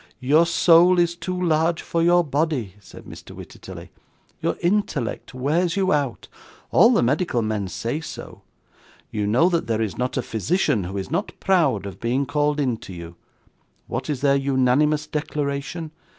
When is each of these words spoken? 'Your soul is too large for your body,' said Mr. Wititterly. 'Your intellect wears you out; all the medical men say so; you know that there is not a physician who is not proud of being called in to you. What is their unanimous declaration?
'Your 0.19 0.47
soul 0.47 0.97
is 0.97 1.15
too 1.15 1.39
large 1.39 1.79
for 1.83 2.01
your 2.01 2.23
body,' 2.23 2.73
said 2.79 3.03
Mr. 3.03 3.35
Wititterly. 3.35 3.91
'Your 4.41 4.55
intellect 4.59 5.35
wears 5.35 5.77
you 5.77 5.93
out; 5.93 6.27
all 6.71 6.89
the 6.89 7.03
medical 7.03 7.43
men 7.43 7.67
say 7.67 7.99
so; 8.01 8.41
you 9.11 9.27
know 9.27 9.47
that 9.47 9.67
there 9.67 9.79
is 9.79 9.99
not 9.99 10.17
a 10.17 10.23
physician 10.23 10.85
who 10.85 10.97
is 10.97 11.11
not 11.11 11.39
proud 11.39 11.85
of 11.85 11.99
being 11.99 12.25
called 12.25 12.59
in 12.59 12.77
to 12.77 12.93
you. 12.93 13.15
What 13.85 14.09
is 14.09 14.21
their 14.21 14.35
unanimous 14.37 15.05
declaration? 15.05 15.91